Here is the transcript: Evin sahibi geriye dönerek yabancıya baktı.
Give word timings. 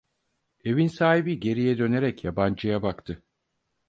Evin 0.65 0.87
sahibi 0.87 1.39
geriye 1.39 1.77
dönerek 1.77 2.23
yabancıya 2.23 2.81
baktı. 2.83 3.23